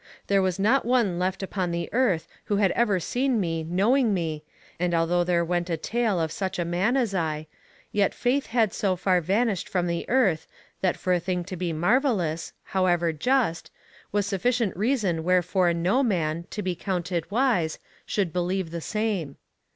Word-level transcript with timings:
There 0.25 0.41
was 0.41 0.57
not 0.57 0.83
one 0.83 1.19
left 1.19 1.43
upon 1.43 1.69
the 1.69 1.87
earth 1.93 2.27
who 2.45 2.55
had 2.55 2.71
ever 2.71 2.99
seen 2.99 3.39
me 3.39 3.63
knowing 3.63 4.15
me, 4.15 4.41
and 4.79 4.95
although 4.95 5.23
there 5.23 5.45
went 5.45 5.69
a 5.69 5.77
tale 5.77 6.19
of 6.19 6.31
such 6.31 6.57
a 6.57 6.65
man 6.65 6.97
as 6.97 7.13
I, 7.13 7.45
yet 7.91 8.15
faith 8.15 8.47
had 8.47 8.73
so 8.73 8.95
far 8.95 9.21
vanished 9.21 9.69
from 9.69 9.85
the 9.85 10.09
earth 10.09 10.47
that 10.81 10.97
for 10.97 11.13
a 11.13 11.19
thing 11.19 11.43
to 11.43 11.55
be 11.55 11.71
marvellous, 11.71 12.51
however 12.63 13.13
just, 13.13 13.69
was 14.11 14.25
sufficient 14.25 14.75
reason 14.75 15.23
wherefore 15.23 15.71
no 15.71 16.01
man, 16.01 16.47
to 16.49 16.63
be 16.63 16.73
counted 16.73 17.29
wise, 17.29 17.77
should 18.07 18.33
believe 18.33 18.71
the 18.71 18.81
same. 18.81 19.37